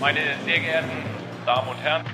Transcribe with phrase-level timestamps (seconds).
[0.00, 0.88] Meine sehr geehrten
[1.44, 2.06] Damen und Herren,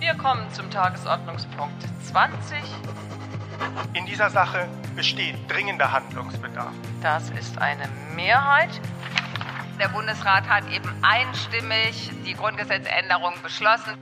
[0.00, 2.56] wir kommen zum Tagesordnungspunkt 20.
[3.92, 4.66] In dieser Sache
[4.96, 6.72] besteht dringender Handlungsbedarf.
[7.02, 8.70] Das ist eine Mehrheit.
[9.78, 13.92] Der Bundesrat hat eben einstimmig die Grundgesetzänderung beschlossen.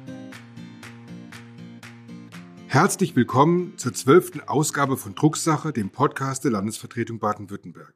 [2.69, 7.95] Herzlich willkommen zur zwölften Ausgabe von Drucksache, dem Podcast der Landesvertretung Baden-Württemberg.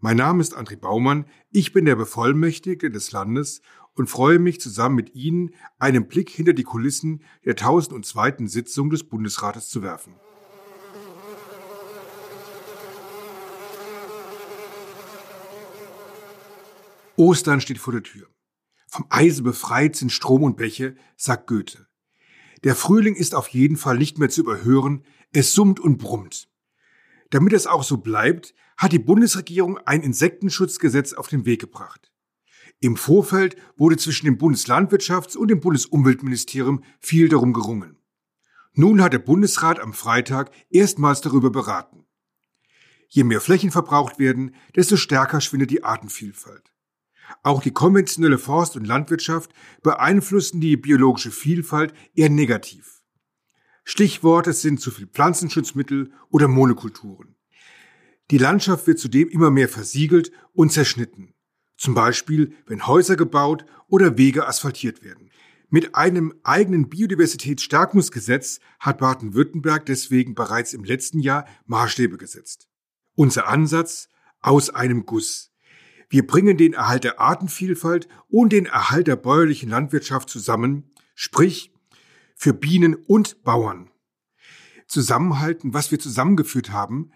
[0.00, 3.60] Mein Name ist André Baumann, ich bin der Bevollmächtigte des Landes
[3.98, 8.46] und freue mich zusammen mit Ihnen einen Blick hinter die Kulissen der 1002.
[8.46, 10.14] Sitzung des Bundesrates zu werfen.
[17.16, 18.28] Ostern steht vor der Tür.
[18.86, 21.88] Vom Eise befreit sind Strom und Bäche, sagt Goethe.
[22.62, 26.48] Der Frühling ist auf jeden Fall nicht mehr zu überhören, es summt und brummt.
[27.30, 32.07] Damit es auch so bleibt, hat die Bundesregierung ein Insektenschutzgesetz auf den Weg gebracht.
[32.80, 37.96] Im Vorfeld wurde zwischen dem Bundeslandwirtschafts- und dem Bundesumweltministerium viel darum gerungen.
[38.74, 42.06] Nun hat der Bundesrat am Freitag erstmals darüber beraten.
[43.08, 46.70] Je mehr Flächen verbraucht werden, desto stärker schwindet die Artenvielfalt.
[47.42, 49.52] Auch die konventionelle Forst- und Landwirtschaft
[49.82, 53.02] beeinflussen die biologische Vielfalt eher negativ.
[53.84, 57.34] Stichworte sind zu viel Pflanzenschutzmittel oder Monokulturen.
[58.30, 61.34] Die Landschaft wird zudem immer mehr versiegelt und zerschnitten.
[61.78, 65.30] Zum Beispiel, wenn Häuser gebaut oder Wege asphaltiert werden.
[65.70, 72.68] Mit einem eigenen Biodiversitätsstärkungsgesetz hat Baden-Württemberg deswegen bereits im letzten Jahr Maßstäbe gesetzt.
[73.14, 74.08] Unser Ansatz
[74.40, 75.52] aus einem Guss.
[76.08, 81.72] Wir bringen den Erhalt der Artenvielfalt und den Erhalt der bäuerlichen Landwirtschaft zusammen, sprich
[82.34, 83.90] für Bienen und Bauern.
[84.86, 87.12] Zusammenhalten, was wir zusammengeführt haben,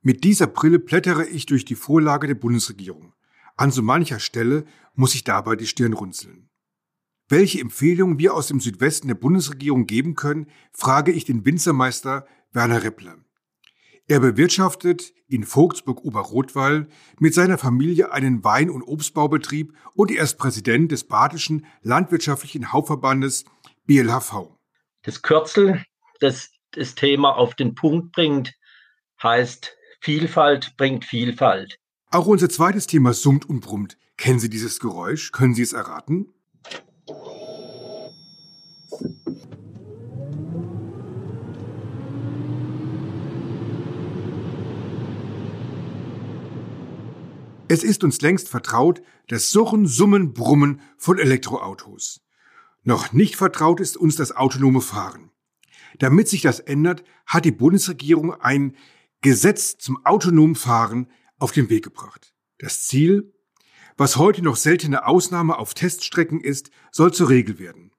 [0.00, 3.12] mit dieser Brille plättere ich durch die Vorlage der Bundesregierung.
[3.56, 6.48] An so mancher Stelle muss ich dabei die Stirn runzeln.
[7.28, 12.82] Welche Empfehlungen wir aus dem Südwesten der Bundesregierung geben können, frage ich den Winzermeister Werner
[12.82, 13.18] Reppler.
[14.08, 16.88] Er bewirtschaftet in Vogtsburg-Oberrotwall
[17.20, 23.44] mit seiner Familie einen Wein- und Obstbaubetrieb und er ist Präsident des Badischen Landwirtschaftlichen Hauptverbandes
[23.86, 24.56] BLHV.
[25.02, 25.84] Das Kürzel,
[26.18, 28.54] das das Thema auf den Punkt bringt,
[29.22, 31.78] heißt Vielfalt bringt Vielfalt.
[32.12, 33.96] Auch unser zweites Thema summt und brummt.
[34.16, 35.30] Kennen Sie dieses Geräusch?
[35.30, 36.26] Können Sie es erraten?
[47.68, 52.22] Es ist uns längst vertraut, das Surren, Summen, Brummen von Elektroautos.
[52.82, 55.30] Noch nicht vertraut ist uns das autonome Fahren.
[56.00, 58.74] Damit sich das ändert, hat die Bundesregierung ein
[59.20, 61.06] Gesetz zum autonomen Fahren
[61.40, 62.32] auf den Weg gebracht.
[62.58, 63.32] Das Ziel,
[63.96, 67.90] was heute noch seltene Ausnahme auf Teststrecken ist, soll zur Regel werden.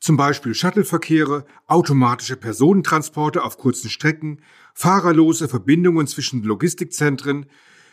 [0.00, 4.42] Zum Beispiel Shuttleverkehre, automatische Personentransporte auf kurzen Strecken,
[4.74, 7.46] fahrerlose Verbindungen zwischen Logistikzentren,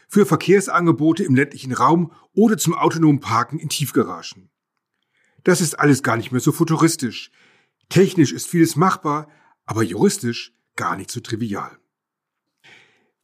[0.07, 4.49] für Verkehrsangebote im ländlichen Raum oder zum autonomen Parken in Tiefgaragen.
[5.43, 7.31] Das ist alles gar nicht mehr so futuristisch.
[7.89, 9.29] Technisch ist vieles machbar,
[9.65, 11.79] aber juristisch gar nicht so trivial.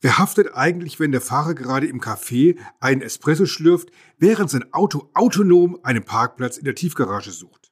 [0.03, 5.09] Wer haftet eigentlich, wenn der Fahrer gerade im Café einen Espresso schlürft, während sein Auto
[5.13, 7.71] autonom einen Parkplatz in der Tiefgarage sucht?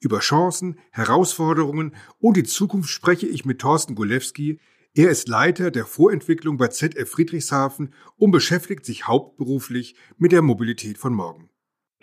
[0.00, 4.58] Über Chancen, Herausforderungen und die Zukunft spreche ich mit Thorsten Golewski.
[4.96, 10.98] Er ist Leiter der Vorentwicklung bei ZF Friedrichshafen und beschäftigt sich hauptberuflich mit der Mobilität
[10.98, 11.48] von morgen.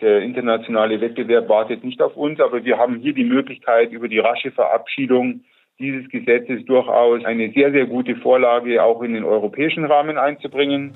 [0.00, 4.18] Der internationale Wettbewerb wartet nicht auf uns, aber wir haben hier die Möglichkeit, über die
[4.18, 5.44] rasche Verabschiedung
[5.78, 10.92] dieses Gesetzes durchaus eine sehr, sehr gute Vorlage auch in den europäischen Rahmen einzubringen.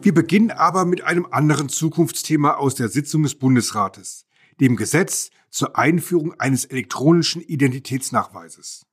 [0.00, 4.26] Wir beginnen aber mit einem anderen Zukunftsthema aus der Sitzung des Bundesrates,
[4.58, 8.86] dem Gesetz zur Einführung eines elektronischen Identitätsnachweises.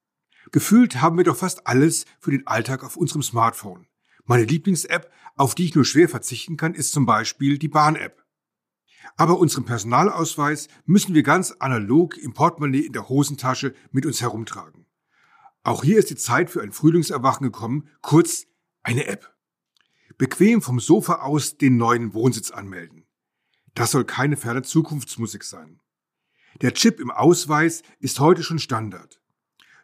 [0.52, 3.88] Gefühlt haben wir doch fast alles für den Alltag auf unserem Smartphone.
[4.26, 8.26] Meine Lieblings-App, auf die ich nur schwer verzichten kann, ist zum Beispiel die Bahn-App.
[9.18, 14.88] Aber unseren Personalausweis müssen wir ganz analog im Portemonnaie in der Hosentasche mit uns herumtragen.
[15.64, 18.46] Auch hier ist die Zeit für ein Frühlingserwachen gekommen, kurz
[18.84, 19.36] eine App.
[20.18, 23.06] Bequem vom Sofa aus den neuen Wohnsitz anmelden.
[23.74, 25.82] Das soll keine ferne Zukunftsmusik sein.
[26.62, 29.22] Der Chip im Ausweis ist heute schon Standard.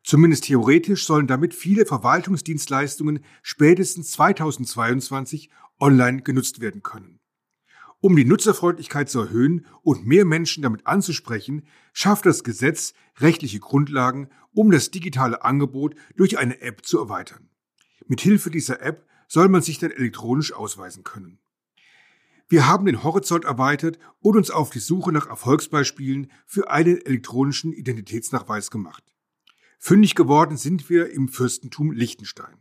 [0.04, 5.50] Zumindest theoretisch sollen damit viele Verwaltungsdienstleistungen spätestens 2022
[5.80, 7.20] online genutzt werden können.
[8.00, 14.30] Um die Nutzerfreundlichkeit zu erhöhen und mehr Menschen damit anzusprechen, schafft das Gesetz rechtliche Grundlagen,
[14.54, 17.50] um das digitale Angebot durch eine App zu erweitern.
[18.08, 21.38] Mit Hilfe dieser App soll man sich dann elektronisch ausweisen können.
[22.50, 27.72] Wir haben den Horizont erweitert und uns auf die Suche nach Erfolgsbeispielen für einen elektronischen
[27.72, 29.11] Identitätsnachweis gemacht.
[29.84, 32.56] Fündig geworden sind wir im Fürstentum Liechtenstein.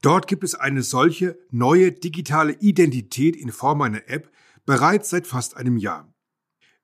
[0.00, 4.32] Dort gibt es eine solche neue digitale Identität in Form einer App
[4.64, 6.10] bereits seit fast einem Jahr.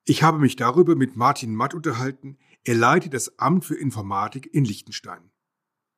[0.04, 2.36] Ich habe mich darüber mit Martin Matt unterhalten.
[2.64, 5.30] Er leitet das Amt für Informatik in Liechtenstein.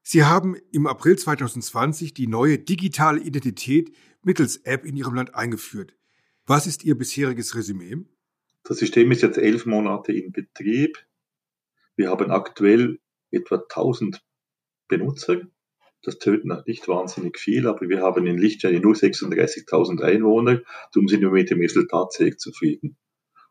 [0.05, 3.93] Sie haben im April 2020 die neue digitale Identität
[4.23, 5.96] mittels App in Ihrem Land eingeführt.
[6.46, 7.96] Was ist Ihr bisheriges Resümee?
[8.62, 11.05] Das System ist jetzt elf Monate in Betrieb.
[11.96, 13.00] Wir haben aktuell
[13.31, 14.23] etwa 1000
[14.88, 15.41] Benutzer.
[16.03, 20.62] Das töten nicht wahnsinnig viel, aber wir haben in Liechtenstein nur 36.000 Einwohner.
[20.93, 22.97] Darum sind wir mit dem Resultat sehr zufrieden.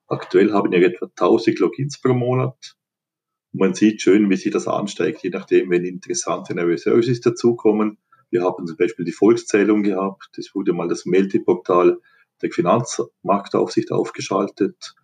[0.07, 2.75] Aktuell haben wir etwa 1000 Logins pro Monat.
[3.51, 7.99] Und man sieht schön, wie sich das ansteigt, je nachdem, wenn interessante neue Services dazukommen.
[8.31, 10.29] Wir haben zum Beispiel die Volkszählung gehabt.
[10.35, 11.99] Das wurde mal das Meldeportal
[12.41, 14.95] der Finanzmarktaufsicht aufgeschaltet.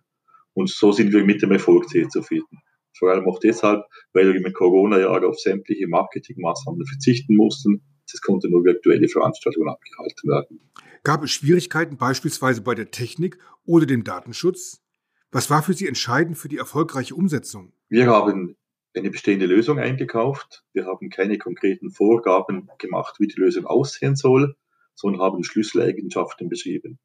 [0.54, 2.62] Und so sind wir mit dem Erfolg sehr zufrieden.
[2.98, 7.82] Vor allem auch deshalb, weil wir im Corona-Jahr auf sämtliche Marketingmaßnahmen verzichten mussten.
[8.12, 10.60] Es konnte nur virtuelle Veranstaltungen abgehalten werden.
[11.02, 14.82] Gab es Schwierigkeiten beispielsweise bei der Technik oder dem Datenschutz?
[15.30, 17.72] Was war für Sie entscheidend für die erfolgreiche Umsetzung?
[17.88, 18.56] Wir haben
[18.94, 20.64] eine bestehende Lösung eingekauft.
[20.72, 24.56] Wir haben keine konkreten Vorgaben gemacht, wie die Lösung aussehen soll,
[24.94, 26.98] sondern haben Schlüsseleigenschaften beschrieben.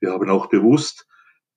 [0.00, 1.06] Wir haben auch bewusst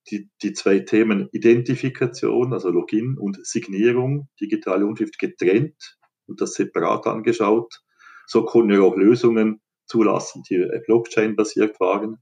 [0.10, 5.98] die, die zwei Themen Identifikation, also Login und Signierung, digitale Unterschrift getrennt
[6.28, 7.82] und das separat angeschaut.
[8.26, 12.18] So konnten wir auch Lösungen zulassen, die Blockchain-basiert waren.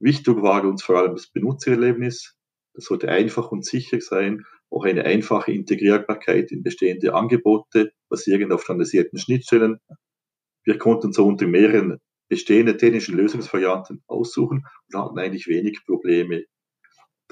[0.00, 2.36] Wichtig war uns vor allem das Benutzererlebnis.
[2.74, 8.64] Das sollte einfach und sicher sein, auch eine einfache Integrierbarkeit in bestehende Angebote, basierend auf
[8.64, 9.78] standardisierten Schnittstellen.
[10.64, 11.98] Wir konnten so unter mehreren
[12.28, 16.44] bestehenden technischen Lösungsvarianten aussuchen und hatten eigentlich wenig Probleme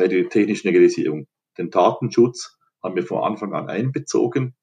[0.00, 1.26] bei der technischen Realisierung.
[1.58, 4.55] Den Datenschutz haben wir von Anfang an einbezogen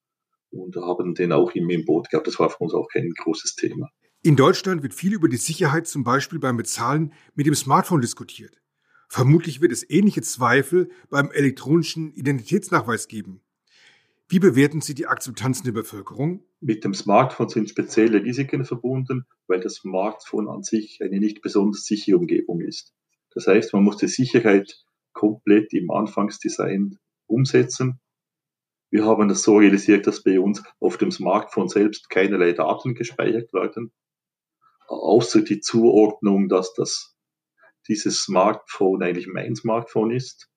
[0.50, 2.26] und haben den auch im Boot gehabt.
[2.26, 3.88] Das war für uns auch kein großes Thema.
[4.24, 8.60] In Deutschland wird viel über die Sicherheit zum Beispiel beim Bezahlen mit dem Smartphone diskutiert.
[9.10, 13.42] Vermutlich wird es ähnliche Zweifel beim elektronischen Identitätsnachweis geben.
[14.28, 16.44] Wie bewerten Sie die Akzeptanz der Bevölkerung?
[16.62, 21.86] Mit dem Smartphone sind spezielle Risiken verbunden, weil das Smartphone an sich eine nicht besonders
[21.86, 22.96] sichere Umgebung ist.
[23.36, 24.87] Das heißt, man muss die Sicherheit
[25.18, 28.00] komplett im Anfangsdesign umsetzen.
[28.92, 33.52] Wir haben das so realisiert, dass bei uns auf dem Smartphone selbst keinerlei Daten gespeichert
[33.52, 33.92] werden,
[34.88, 37.18] außer die Zuordnung, dass das
[37.88, 40.50] dieses Smartphone eigentlich mein Smartphone ist.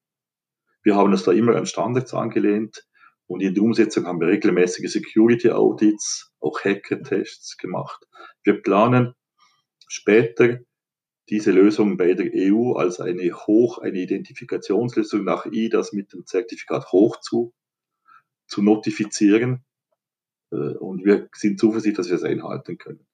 [0.83, 2.87] Wir haben es da immer an Standards angelehnt
[3.27, 8.07] und in der Umsetzung haben wir regelmäßige Security Audits, auch Hacker-Tests gemacht.
[8.45, 9.15] Wir planen
[9.89, 10.59] später
[11.31, 16.91] diese Lösung bei der EU als eine hoch, eine Identifikationslösung nach IDAS mit dem Zertifikat
[16.91, 17.55] hoch zu,
[18.49, 19.65] zu notifizieren.
[20.51, 23.07] Äh, und wir sind zuversichtlich, dass wir es einhalten können.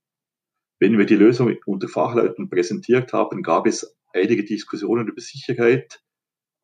[0.81, 6.03] Wenn wir die Lösung unter Fachleuten präsentiert haben, gab es einige Diskussionen über Sicherheit,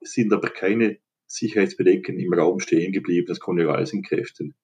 [0.00, 4.54] sind aber keine Sicherheitsbedenken im Raum stehen geblieben, das konnte alles entkräften.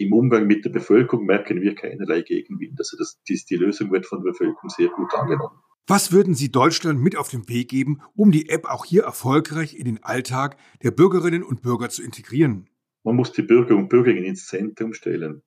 [0.00, 2.78] Im Umgang mit der Bevölkerung merken wir keinerlei Gegenwind.
[2.78, 5.60] Also das, die, die Lösung wird von der Bevölkerung sehr gut angenommen.
[5.90, 9.74] Was würden Sie Deutschland mit auf den Weg geben, um die App auch hier erfolgreich
[9.74, 12.68] in den Alltag der Bürgerinnen und Bürger zu integrieren?
[13.04, 15.42] Man muss die Bürger und Bürgerinnen ins Zentrum stellen.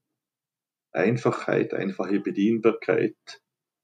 [0.93, 3.15] Einfachheit, einfache Bedienbarkeit,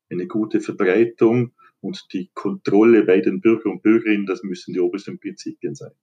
[0.10, 5.20] eine gute Verbreitung und die Kontrolle bei den Bürgern und Bürgerinnen, das müssen die obersten
[5.20, 5.94] Prinzipien sein.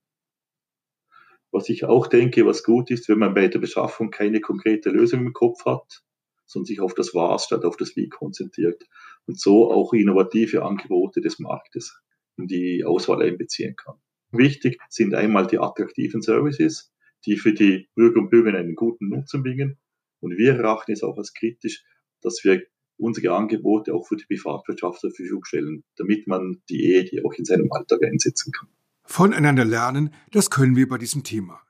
[1.51, 5.19] Was ich auch denke, was gut ist, wenn man bei der Beschaffung keine konkrete Lösung
[5.25, 6.01] im Kopf hat,
[6.45, 8.85] sondern sich auf das Was statt auf das Wie konzentriert
[9.27, 11.99] und so auch innovative Angebote des Marktes
[12.37, 13.95] in die Auswahl einbeziehen kann.
[14.31, 16.93] Wichtig sind einmal die attraktiven Services,
[17.25, 19.79] die für die Bürger und Bürger einen guten Nutzen bringen.
[20.19, 21.83] Und wir erachten es auch als kritisch,
[22.21, 22.63] dass wir
[22.97, 27.33] unsere Angebote auch für die Privatwirtschaft zur Verfügung stellen, damit man die Ehe, die auch
[27.33, 28.69] in seinem Alltag einsetzen kann.
[29.03, 31.61] Voneinander lernen, das können wir bei diesem Thema.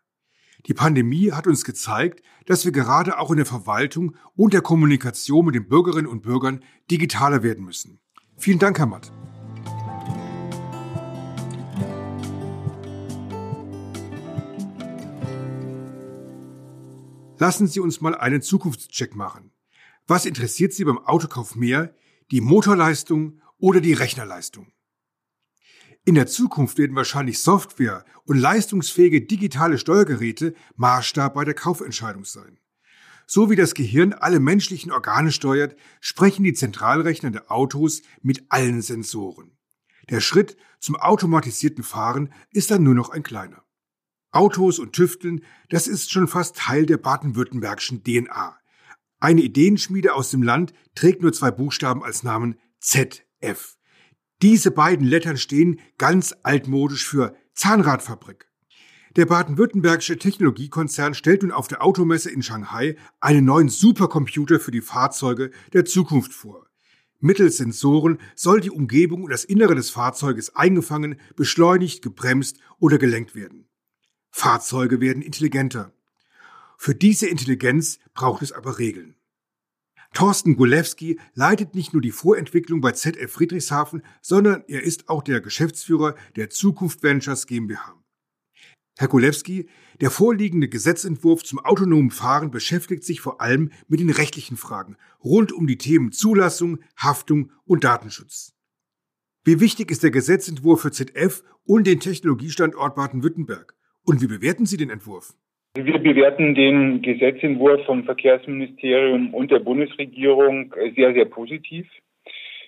[0.68, 5.46] Die Pandemie hat uns gezeigt, dass wir gerade auch in der Verwaltung und der Kommunikation
[5.46, 8.00] mit den Bürgerinnen und Bürgern digitaler werden müssen.
[8.36, 9.12] Vielen Dank, Herr Matt.
[17.38, 19.52] Lassen Sie uns mal einen Zukunftscheck machen.
[20.08, 21.94] Was interessiert Sie beim Autokauf mehr,
[22.32, 24.72] die Motorleistung oder die Rechnerleistung?
[26.08, 32.60] In der Zukunft werden wahrscheinlich Software und leistungsfähige digitale Steuergeräte Maßstab bei der Kaufentscheidung sein.
[33.26, 38.84] So wie das Gehirn alle menschlichen Organe steuert, sprechen die Zentralrechner der Autos mit allen
[38.84, 39.58] Sensoren.
[40.12, 43.64] Der Schritt zum automatisierten Fahren ist dann nur noch ein kleiner.
[44.30, 48.56] Autos und Tüfteln, das ist schon fast Teil der baden-württembergischen DNA.
[49.20, 53.76] Eine Ideenschmiede aus dem Land trägt nur zwei Buchstaben als Namen ZF.
[54.42, 58.48] Diese beiden Lettern stehen ganz altmodisch für Zahnradfabrik.
[59.16, 64.82] Der baden-württembergische Technologiekonzern stellt nun auf der Automesse in Shanghai einen neuen Supercomputer für die
[64.82, 66.68] Fahrzeuge der Zukunft vor.
[67.22, 73.36] Mittels Sensoren soll die Umgebung und das Innere des Fahrzeuges eingefangen, beschleunigt, gebremst oder gelenkt
[73.36, 73.70] werden.
[74.32, 75.94] Fahrzeuge werden intelligenter.
[76.78, 79.16] Für diese Intelligenz braucht es aber Regeln.
[80.16, 85.42] Thorsten Gulewski leitet nicht nur die Vorentwicklung bei ZF Friedrichshafen, sondern er ist auch der
[85.42, 88.02] Geschäftsführer der Zukunft Ventures GmbH.
[88.98, 89.68] Herr Kulewski,
[90.00, 95.52] der vorliegende Gesetzentwurf zum autonomen Fahren beschäftigt sich vor allem mit den rechtlichen Fragen rund
[95.52, 98.54] um die Themen Zulassung, Haftung und Datenschutz.
[99.44, 103.76] Wie wichtig ist der Gesetzentwurf für ZF und den Technologiestandort Baden-Württemberg?
[104.04, 105.36] Und wie bewerten Sie den Entwurf?
[105.78, 111.86] Wir bewerten den Gesetzentwurf vom Verkehrsministerium und der Bundesregierung sehr, sehr positiv.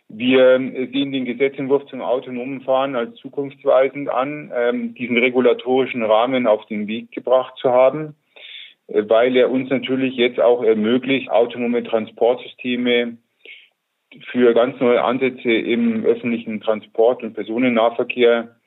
[0.09, 0.59] Wir
[0.91, 6.87] sehen den Gesetzentwurf zum autonomen Fahren als zukunftsweisend an, ähm, diesen regulatorischen Rahmen auf den
[6.87, 8.15] Weg gebracht zu haben,
[8.87, 13.17] äh, weil er uns natürlich jetzt auch ermöglicht, autonome Transportsysteme
[14.31, 18.57] für ganz neue Ansätze im öffentlichen Transport und Personennahverkehr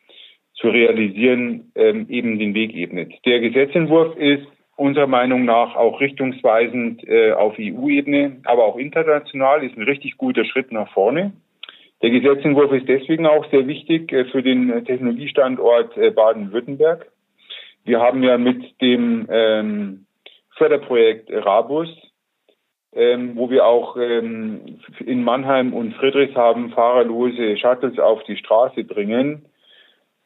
[0.60, 3.12] zu realisieren, ähm, eben den Weg ebnet.
[3.24, 9.76] Der Gesetzentwurf ist unserer Meinung nach auch richtungsweisend äh, auf EU-Ebene, aber auch international ist
[9.76, 11.32] ein richtig guter Schritt nach vorne.
[12.02, 17.06] Der Gesetzentwurf ist deswegen auch sehr wichtig äh, für den Technologiestandort äh, Baden-Württemberg.
[17.84, 20.06] Wir haben ja mit dem ähm,
[20.56, 21.88] Förderprojekt Rabus,
[22.92, 29.46] ähm, wo wir auch ähm, in Mannheim und Friedrichshafen fahrerlose Shuttles auf die Straße bringen,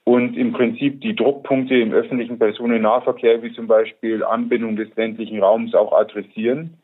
[0.05, 5.75] und im Prinzip die Druckpunkte im öffentlichen Personennahverkehr, wie zum Beispiel Anbindung des ländlichen Raums,
[5.75, 6.79] auch adressieren.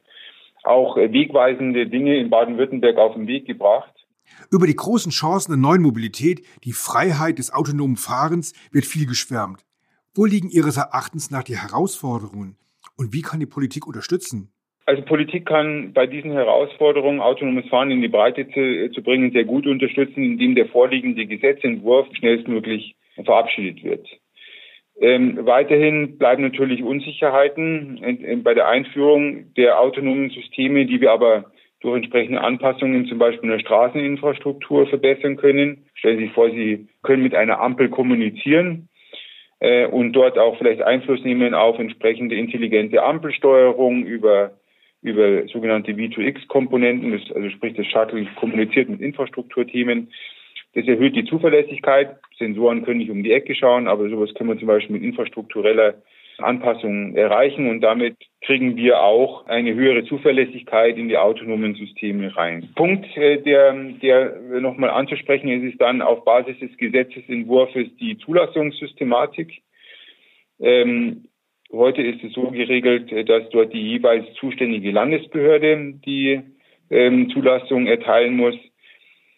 [0.63, 3.95] Auch wegweisende Dinge in Baden-Württemberg auf den Weg gebracht.
[4.51, 9.65] Über die großen Chancen der neuen Mobilität, die Freiheit des autonomen Fahrens, wird viel geschwärmt.
[10.15, 12.57] Wo liegen Ihres Erachtens nach die Herausforderungen
[12.97, 14.53] und wie kann die Politik unterstützen?
[14.87, 19.45] Also Politik kann bei diesen Herausforderungen, autonomes Fahren in die Breite zu, zu bringen, sehr
[19.45, 24.07] gut unterstützen, indem der vorliegende Gesetzentwurf schnellstmöglich verabschiedet wird.
[25.01, 31.13] Ähm, weiterhin bleiben natürlich Unsicherheiten in, in, bei der Einführung der autonomen Systeme, die wir
[31.13, 31.47] aber
[31.81, 35.87] durch entsprechende Anpassungen zum Beispiel in der Straßeninfrastruktur verbessern können.
[35.95, 38.91] Stellen Sie sich vor, Sie können mit einer Ampel kommunizieren
[39.61, 44.53] äh, und dort auch vielleicht Einfluss nehmen auf entsprechende intelligente Ampelsteuerung über
[45.03, 50.13] über sogenannte V2X-Komponenten, also sprich das Shuttle kommuniziert mit Infrastrukturthemen.
[50.75, 52.17] Das erhöht die Zuverlässigkeit.
[52.39, 55.95] Sensoren können nicht um die Ecke schauen, aber sowas können wir zum Beispiel mit infrastruktureller
[56.43, 62.71] Anpassung erreichen und damit kriegen wir auch eine höhere Zuverlässigkeit in die autonomen Systeme rein.
[62.75, 69.63] Punkt, äh, der, der nochmal anzusprechen ist, ist dann auf Basis des Gesetzesentwurfs die Zulassungssystematik.
[70.61, 71.25] Ähm,
[71.73, 76.41] heute ist es so geregelt, äh, dass dort die jeweils zuständige Landesbehörde die
[76.91, 78.57] ähm, Zulassung erteilen muss.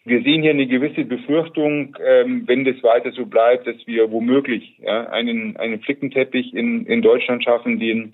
[0.05, 4.77] Wir sehen hier eine gewisse Befürchtung, ähm, wenn das weiter so bleibt, dass wir womöglich
[4.79, 8.13] ja, einen, einen Flickenteppich in, in Deutschland schaffen, den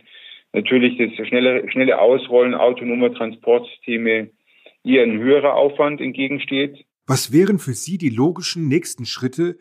[0.54, 4.30] natürlich das schnelle, schnelle Ausrollen autonomer Transportsysteme
[4.84, 6.86] eher ein höherer Aufwand entgegensteht.
[7.08, 9.58] Was wären für Sie die logischen nächsten Schritte,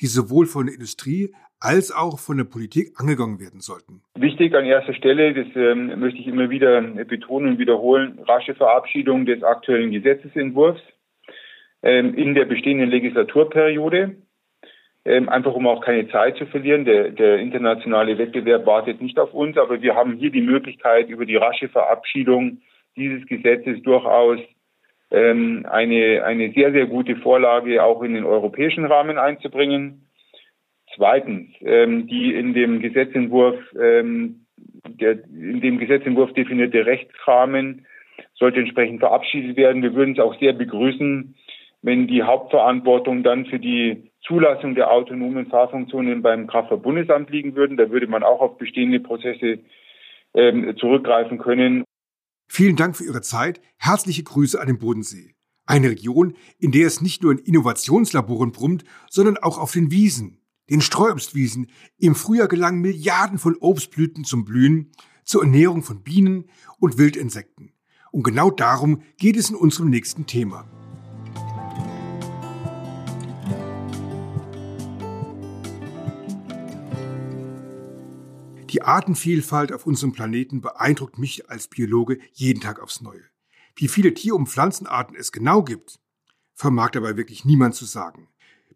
[0.00, 4.00] die sowohl von der Industrie als auch von der Politik angegangen werden sollten?
[4.14, 9.26] Wichtig an erster Stelle, das ähm, möchte ich immer wieder betonen und wiederholen, rasche Verabschiedung
[9.26, 10.80] des aktuellen Gesetzesentwurfs
[11.82, 14.16] in der bestehenden Legislaturperiode.
[15.02, 16.84] Ähm, einfach um auch keine Zeit zu verlieren.
[16.84, 21.24] Der, der internationale Wettbewerb wartet nicht auf uns, aber wir haben hier die Möglichkeit, über
[21.24, 22.60] die rasche Verabschiedung
[22.96, 24.38] dieses Gesetzes durchaus
[25.10, 30.06] ähm, eine, eine sehr, sehr gute Vorlage auch in den europäischen Rahmen einzubringen.
[30.94, 34.46] Zweitens, ähm, die in dem Gesetzentwurf, ähm,
[34.84, 37.86] der in dem Gesetzentwurf definierte Rechtsrahmen
[38.34, 39.82] sollte entsprechend verabschiedet werden.
[39.82, 41.34] Wir würden es auch sehr begrüßen,
[41.82, 47.76] wenn die Hauptverantwortung dann für die Zulassung der autonomen Fahrfunktionen beim Kraftfahrtbundesamt liegen würden.
[47.76, 49.60] Da würde man auch auf bestehende Prozesse
[50.34, 51.84] ähm, zurückgreifen können.
[52.48, 53.60] Vielen Dank für Ihre Zeit.
[53.78, 55.34] Herzliche Grüße an den Bodensee.
[55.66, 60.40] Eine Region, in der es nicht nur in Innovationslaboren brummt, sondern auch auf den Wiesen,
[60.68, 61.70] den Streuobstwiesen.
[61.98, 64.92] Im Frühjahr gelangen Milliarden von Obstblüten zum Blühen.
[65.22, 67.72] zur Ernährung von Bienen und Wildinsekten.
[68.10, 70.79] Und genau darum geht es in unserem nächsten Thema.
[78.70, 83.24] Die Artenvielfalt auf unserem Planeten beeindruckt mich als Biologe jeden Tag aufs Neue.
[83.74, 85.98] Wie viele Tier- und Pflanzenarten es genau gibt,
[86.54, 88.28] vermag dabei wirklich niemand zu sagen.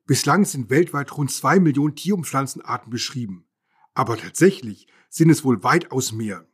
[0.04, 3.46] Bislang sind weltweit rund zwei Millionen Tier- und Pflanzenarten beschrieben.
[3.94, 6.44] Aber tatsächlich sind es wohl weitaus mehr.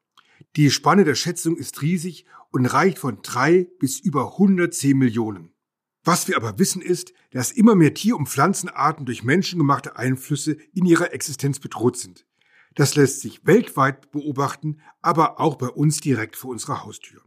[0.57, 5.55] Die Spanne der Schätzung ist riesig und reicht von drei bis über 110 Millionen.
[6.05, 10.85] Was wir aber wissen ist, dass immer mehr Tier- und Pflanzenarten durch menschengemachte Einflüsse in
[10.85, 12.27] ihrer Existenz bedroht sind.
[12.75, 17.23] Das lässt sich weltweit beobachten, aber auch bei uns direkt vor unserer Haustür.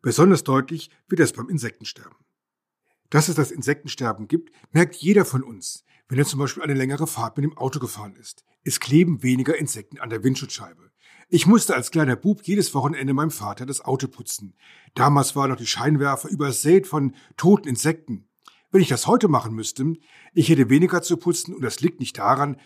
[0.00, 2.16] Besonders deutlich wird das beim Insektensterben.
[3.10, 7.06] Dass es das Insektensterben gibt, merkt jeder von uns, wenn er zum Beispiel eine längere
[7.06, 8.44] Fahrt mit dem Auto gefahren ist.
[8.64, 10.90] Es kleben weniger Insekten an der Windschutzscheibe.
[11.28, 14.54] Ich musste als kleiner Bub jedes Wochenende meinem Vater das Auto putzen.
[14.94, 18.28] Damals waren noch die Scheinwerfer übersät von toten Insekten.
[18.70, 19.94] Wenn ich das heute machen müsste,
[20.32, 22.56] ich hätte weniger zu putzen und das liegt nicht daran,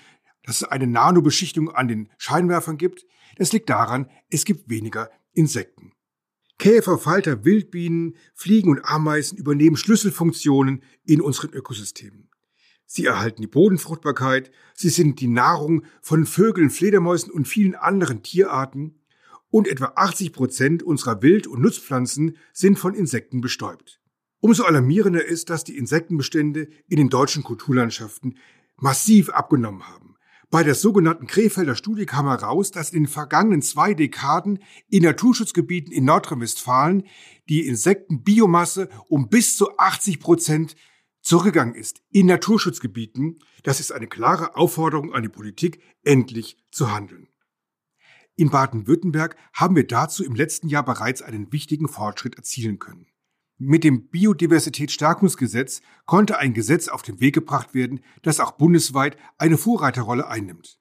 [0.47, 3.05] dass es eine Nanobeschichtung an den Scheinwerfern gibt.
[3.37, 5.93] Das liegt daran, es gibt weniger Insekten.
[6.59, 12.31] Käfer, Falter, Wildbienen, Fliegen und Ameisen übernehmen Schlüsselfunktionen in unseren Ökosystemen.
[12.87, 19.01] Sie erhalten die Bodenfruchtbarkeit, sie sind die Nahrung von Vögeln, Fledermäusen und vielen anderen Tierarten
[19.51, 24.01] und etwa 80 Prozent unserer Wild- und Nutzpflanzen sind von Insekten bestäubt.
[24.41, 28.39] Umso alarmierender ist, dass die Insektenbestände in den deutschen Kulturlandschaften
[28.77, 30.16] massiv abgenommen haben.
[30.51, 35.93] Bei der sogenannten Krefelder Studie kam heraus, dass in den vergangenen zwei Dekaden in Naturschutzgebieten
[35.93, 37.05] in Nordrhein-Westfalen
[37.49, 40.77] die Insektenbiomasse um bis zu 80 Prozent
[41.21, 42.01] zurückgegangen ist.
[42.11, 47.29] In Naturschutzgebieten, das ist eine klare Aufforderung an die Politik, endlich zu handeln.
[48.37, 53.09] In Baden-Württemberg haben wir dazu im letzten Jahr bereits einen wichtigen Fortschritt erzielen können.
[53.59, 59.57] Mit dem Biodiversitätsstärkungsgesetz konnte ein Gesetz auf den Weg gebracht werden, das auch bundesweit eine
[59.57, 60.79] Vorreiterrolle einnimmt.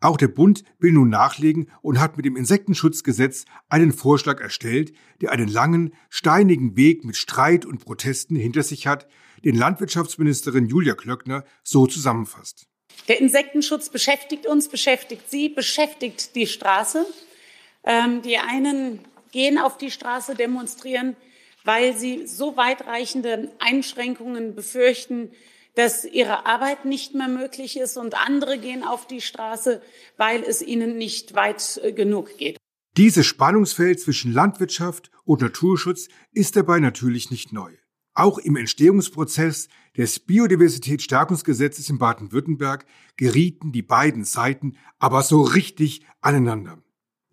[0.00, 5.30] Auch der Bund will nun nachlegen und hat mit dem Insektenschutzgesetz einen Vorschlag erstellt, der
[5.30, 9.06] einen langen, steinigen Weg mit Streit und Protesten hinter sich hat,
[9.44, 12.66] den Landwirtschaftsministerin Julia Klöckner so zusammenfasst.
[13.06, 17.06] Der Insektenschutz beschäftigt uns, beschäftigt Sie, beschäftigt die Straße.
[17.84, 21.14] Ähm, die einen gehen auf die Straße, demonstrieren,
[21.66, 25.30] weil sie so weitreichende Einschränkungen befürchten,
[25.74, 29.82] dass ihre Arbeit nicht mehr möglich ist und andere gehen auf die Straße,
[30.16, 32.56] weil es ihnen nicht weit äh, genug geht.
[32.96, 37.72] Dieses Spannungsfeld zwischen Landwirtschaft und Naturschutz ist dabei natürlich nicht neu.
[38.14, 42.86] Auch im Entstehungsprozess des Biodiversitätsstärkungsgesetzes in Baden-Württemberg
[43.18, 46.78] gerieten die beiden Seiten aber so richtig aneinander.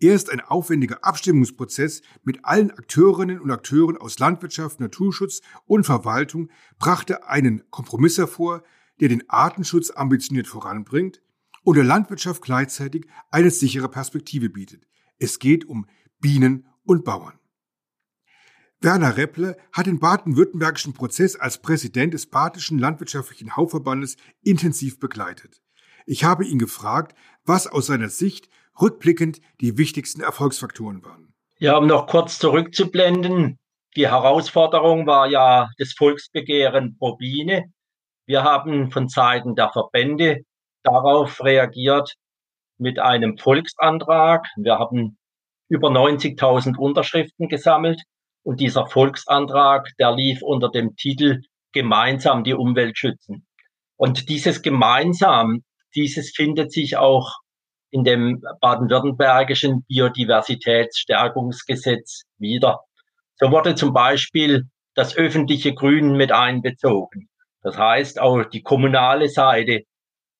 [0.04, 7.26] Erst ein aufwendiger Abstimmungsprozess mit allen Akteurinnen und Akteuren aus Landwirtschaft, Naturschutz und Verwaltung brachte
[7.26, 8.64] einen Kompromiss hervor,
[9.00, 11.22] der den Artenschutz ambitioniert voranbringt
[11.62, 14.86] und der Landwirtschaft gleichzeitig eine sichere Perspektive bietet.
[15.18, 15.86] Es geht um
[16.20, 17.38] Bienen und Bauern.
[18.82, 25.62] Werner Repple hat den baden-württembergischen Prozess als Präsident des Badischen Landwirtschaftlichen Hauptverbandes intensiv begleitet.
[26.04, 31.34] Ich habe ihn gefragt, was aus seiner Sicht rückblickend die wichtigsten Erfolgsfaktoren waren.
[31.58, 33.58] Ja, um noch kurz zurückzublenden.
[33.96, 37.72] Die Herausforderung war ja das Volksbegehren pro Biene.
[38.26, 40.40] Wir haben von Seiten der Verbände
[40.82, 42.14] darauf reagiert
[42.78, 44.46] mit einem Volksantrag.
[44.56, 45.18] Wir haben
[45.68, 48.02] über 90.000 Unterschriften gesammelt
[48.42, 53.46] und dieser Volksantrag, der lief unter dem Titel Gemeinsam die Umwelt schützen.
[53.96, 55.62] Und dieses Gemeinsam,
[55.94, 57.32] dieses findet sich auch
[57.94, 62.80] in dem baden-württembergischen Biodiversitätsstärkungsgesetz wieder.
[63.36, 64.64] So wurde zum Beispiel
[64.96, 67.28] das öffentliche Grün mit einbezogen.
[67.62, 69.82] Das heißt, auch die kommunale Seite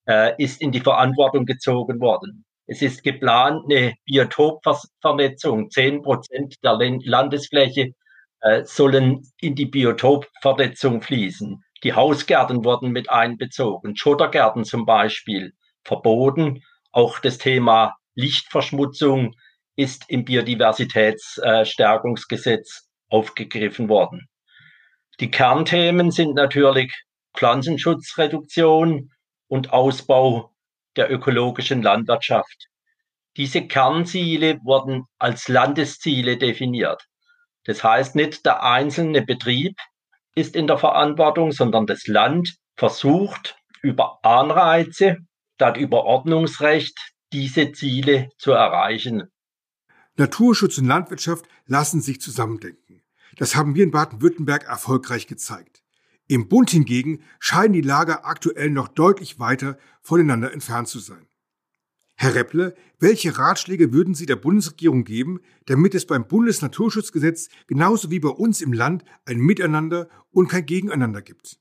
[0.08, 2.44] äh, ist in die Verantwortung gezogen worden.
[2.66, 5.70] Es ist geplant, eine Biotopvernetzung.
[5.70, 7.92] Zehn Prozent der Landesfläche
[8.40, 11.62] äh, sollen in die Biotopvernetzung fließen.
[11.84, 15.52] Die Hausgärten wurden mit einbezogen, Schottergärten zum Beispiel
[15.84, 16.64] verboten
[16.94, 19.34] auch das Thema Lichtverschmutzung
[19.76, 24.28] ist im Biodiversitätsstärkungsgesetz aufgegriffen worden.
[25.18, 26.92] Die Kernthemen sind natürlich
[27.36, 29.10] Pflanzenschutzreduktion
[29.48, 30.54] und Ausbau
[30.96, 32.68] der ökologischen Landwirtschaft.
[33.36, 37.02] Diese Kernziele wurden als Landesziele definiert.
[37.64, 39.76] Das heißt, nicht der einzelne Betrieb
[40.36, 45.18] ist in der Verantwortung, sondern das Land versucht über Anreize
[45.54, 46.98] statt über Ordnungsrecht
[47.32, 49.24] diese Ziele zu erreichen.
[50.16, 53.02] Naturschutz und Landwirtschaft lassen sich zusammendenken.
[53.36, 55.82] Das haben wir in Baden-Württemberg erfolgreich gezeigt.
[56.26, 61.26] Im Bund hingegen scheinen die Lager aktuell noch deutlich weiter voneinander entfernt zu sein.
[62.16, 68.20] Herr Repple, welche Ratschläge würden Sie der Bundesregierung geben, damit es beim Bundesnaturschutzgesetz genauso wie
[68.20, 71.58] bei uns im Land ein Miteinander und kein Gegeneinander gibt?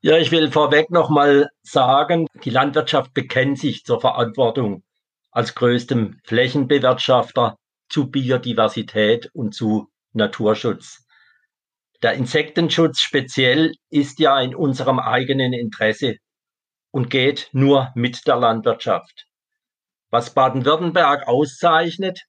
[0.00, 4.84] Ja, ich will vorweg nochmal sagen, die Landwirtschaft bekennt sich zur Verantwortung
[5.32, 7.56] als größtem Flächenbewirtschafter
[7.88, 11.04] zu Biodiversität und zu Naturschutz.
[12.00, 16.18] Der Insektenschutz speziell ist ja in unserem eigenen Interesse
[16.92, 19.26] und geht nur mit der Landwirtschaft.
[20.10, 22.22] Was Baden-Württemberg auszeichnet,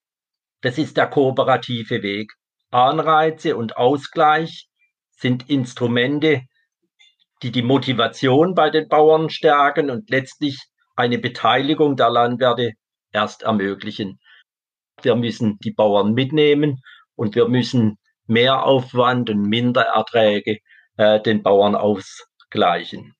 [0.61, 2.33] das ist der kooperative Weg.
[2.71, 4.67] Anreize und Ausgleich
[5.11, 6.48] sind Instrumente,
[7.41, 10.59] die die Motivation bei den Bauern stärken und letztlich
[10.95, 12.73] eine Beteiligung der Landwirte
[13.11, 14.19] erst ermöglichen.
[15.01, 16.81] Wir müssen die Bauern mitnehmen
[17.15, 17.97] und wir müssen
[18.27, 20.59] mehr Aufwand und Mindererträge
[20.97, 23.15] äh, den Bauern ausgleichen.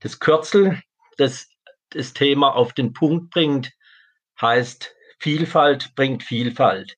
[0.00, 0.80] Das Kürzel,
[1.16, 1.48] das
[1.94, 3.72] das Thema auf den Punkt bringt,
[4.40, 6.96] heißt, Vielfalt bringt Vielfalt.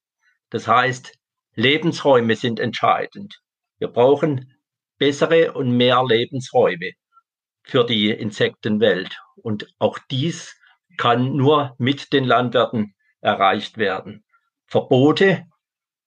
[0.51, 1.13] Das heißt,
[1.55, 3.41] Lebensräume sind entscheidend.
[3.79, 4.56] Wir brauchen
[4.99, 6.93] bessere und mehr Lebensräume
[7.63, 9.19] für die Insektenwelt.
[9.37, 10.57] Und auch dies
[10.97, 14.25] kann nur mit den Landwirten erreicht werden.
[14.67, 15.45] Verbote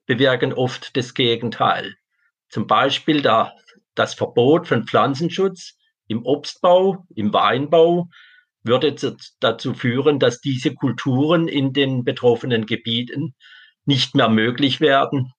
[0.06, 1.96] bewirken oft das Gegenteil.
[2.50, 3.54] Zum Beispiel der,
[3.94, 8.10] das Verbot von Pflanzenschutz im Obstbau, im Weinbau
[8.64, 8.96] würde
[9.40, 13.36] dazu führen, dass diese Kulturen in den betroffenen Gebieten
[13.86, 15.32] nicht mehr möglich werden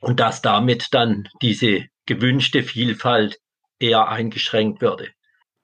[0.00, 3.38] und dass damit dann diese gewünschte Vielfalt
[3.78, 5.08] eher eingeschränkt würde.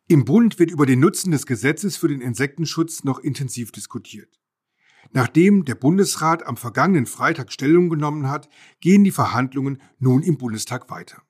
[0.07, 4.39] Im Bund wird über den Nutzen des Gesetzes für den Insektenschutz noch intensiv diskutiert.
[5.13, 8.49] Nachdem der Bundesrat am vergangenen Freitag Stellung genommen hat,
[8.81, 11.23] gehen die Verhandlungen nun im Bundestag weiter.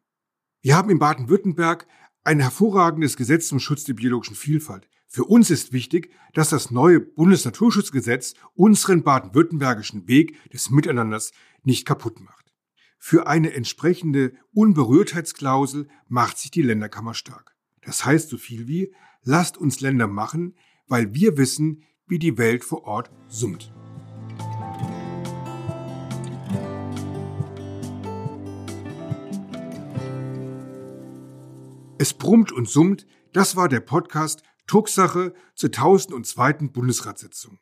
[0.63, 1.87] Wir haben in Baden-Württemberg
[2.25, 4.89] ein hervorragendes Gesetz zum Schutz der biologischen Vielfalt.
[5.07, 11.31] Für uns ist wichtig, dass das neue Bundesnaturschutzgesetz unseren baden-württembergischen Weg des Miteinanders
[11.63, 12.44] nicht kaputt macht.
[13.07, 17.55] Für eine entsprechende Unberührtheitsklausel macht sich die Länderkammer stark.
[17.83, 22.65] Das heißt so viel wie, lasst uns Länder machen, weil wir wissen, wie die Welt
[22.65, 23.75] vor Ort summt.
[31.99, 36.71] Es brummt und summt, das war der Podcast Drucksache zur 1002.
[36.73, 37.59] Bundesratssitzung.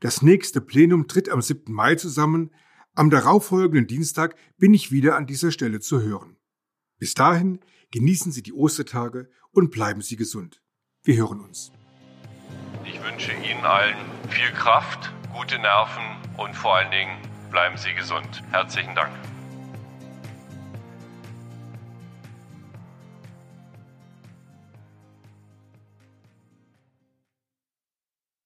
[0.00, 1.70] Das nächste Plenum tritt am 7.
[1.70, 2.50] Mai zusammen.
[2.94, 6.36] Am darauffolgenden Dienstag bin ich wieder an dieser Stelle zu hören.
[6.98, 7.60] Bis dahin
[7.92, 10.60] genießen Sie die Ostertage und bleiben Sie gesund.
[11.04, 11.70] Wir hören uns.
[12.84, 13.96] Ich wünsche Ihnen allen
[14.28, 16.02] viel Kraft, gute Nerven
[16.36, 17.16] und vor allen Dingen
[17.50, 18.42] bleiben Sie gesund.
[18.50, 19.12] Herzlichen Dank.